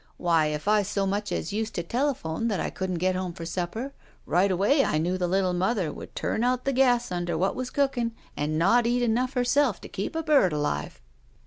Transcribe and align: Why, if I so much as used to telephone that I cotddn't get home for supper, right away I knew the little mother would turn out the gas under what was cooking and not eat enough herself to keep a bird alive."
Why, 0.17 0.47
if 0.47 0.67
I 0.67 0.81
so 0.81 1.05
much 1.05 1.31
as 1.31 1.53
used 1.53 1.75
to 1.75 1.83
telephone 1.83 2.47
that 2.47 2.59
I 2.59 2.71
cotddn't 2.71 2.97
get 2.97 3.15
home 3.15 3.33
for 3.33 3.45
supper, 3.45 3.93
right 4.25 4.49
away 4.49 4.83
I 4.83 4.97
knew 4.97 5.15
the 5.15 5.27
little 5.27 5.53
mother 5.53 5.93
would 5.93 6.15
turn 6.15 6.43
out 6.43 6.65
the 6.65 6.73
gas 6.73 7.11
under 7.11 7.37
what 7.37 7.53
was 7.55 7.69
cooking 7.69 8.15
and 8.35 8.57
not 8.57 8.87
eat 8.87 9.03
enough 9.03 9.33
herself 9.33 9.79
to 9.81 9.87
keep 9.87 10.15
a 10.15 10.23
bird 10.23 10.53
alive." 10.53 10.99